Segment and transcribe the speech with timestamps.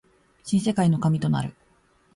[0.43, 1.53] 新世界の神となる